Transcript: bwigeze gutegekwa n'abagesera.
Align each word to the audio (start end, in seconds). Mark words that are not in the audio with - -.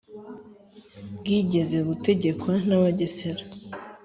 bwigeze 1.19 1.77
gutegekwa 1.87 2.53
n'abagesera. 2.67 3.43